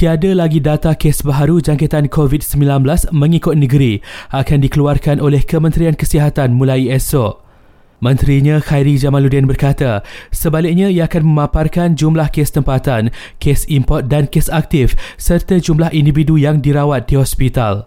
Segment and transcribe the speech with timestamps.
[0.00, 2.56] Tiada lagi data kes baharu jangkitan COVID-19
[3.12, 4.00] mengikut negeri
[4.32, 7.44] akan dikeluarkan oleh Kementerian Kesihatan mulai esok.
[8.00, 10.00] Menterinya Khairi Jamaluddin berkata,
[10.32, 13.12] sebaliknya ia akan memaparkan jumlah kes tempatan,
[13.44, 17.84] kes import dan kes aktif serta jumlah individu yang dirawat di hospital.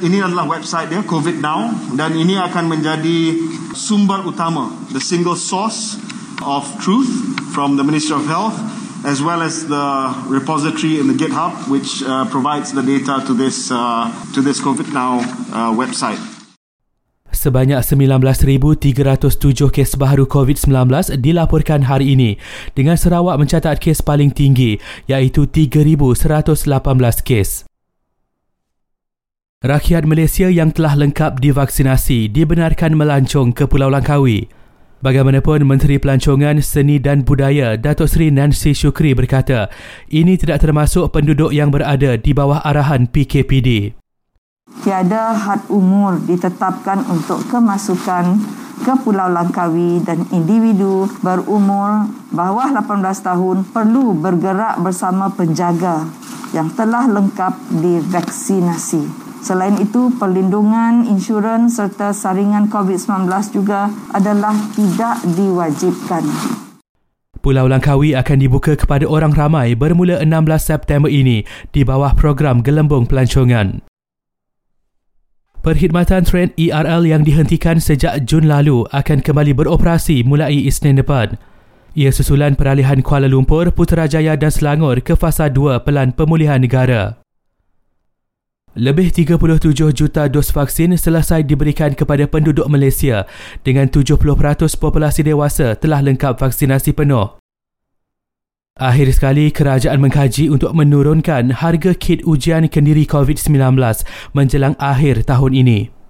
[0.00, 1.68] Ini adalah website dia COVID Now
[2.00, 3.36] dan ini akan menjadi
[3.76, 6.00] sumber utama, the single source
[6.48, 7.12] of truth
[7.52, 8.56] from the Ministry of Health
[9.04, 9.86] as well as the
[10.28, 14.92] repository in the GitHub, which uh, provides the data to this uh, to this COVID
[14.92, 15.18] Now
[15.50, 16.20] uh, website.
[17.32, 22.36] Sebanyak 19,307 kes baharu COVID-19 dilaporkan hari ini
[22.76, 24.76] dengan Sarawak mencatat kes paling tinggi
[25.08, 26.14] iaitu 3,118
[27.24, 27.64] kes.
[29.62, 34.61] Rakyat Malaysia yang telah lengkap divaksinasi dibenarkan melancong ke Pulau Langkawi.
[35.02, 39.66] Bagaimanapun, Menteri Pelancongan, Seni dan Budaya Datuk Seri Nancy Shukri berkata,
[40.06, 43.98] ini tidak termasuk penduduk yang berada di bawah arahan PKPD.
[44.86, 48.46] Tiada had umur ditetapkan untuk kemasukan
[48.86, 56.06] ke Pulau Langkawi dan individu berumur bawah 18 tahun perlu bergerak bersama penjaga
[56.54, 59.21] yang telah lengkap divaksinasi.
[59.42, 66.22] Selain itu, perlindungan, insurans serta saringan COVID-19 juga adalah tidak diwajibkan.
[67.42, 71.42] Pulau Langkawi akan dibuka kepada orang ramai bermula 16 September ini
[71.74, 73.82] di bawah program Gelembung Pelancongan.
[75.62, 81.34] Perkhidmatan tren ERL yang dihentikan sejak Jun lalu akan kembali beroperasi mulai Isnin depan.
[81.98, 87.21] Ia susulan peralihan Kuala Lumpur, Putrajaya dan Selangor ke fasa 2 Pelan Pemulihan Negara.
[88.72, 93.28] Lebih 37 juta dos vaksin selesai diberikan kepada penduduk Malaysia
[93.60, 94.16] dengan 70%
[94.80, 97.36] populasi dewasa telah lengkap vaksinasi penuh.
[98.72, 103.76] Akhir sekali, kerajaan mengkaji untuk menurunkan harga kit ujian kendiri COVID-19
[104.32, 106.01] menjelang akhir tahun ini.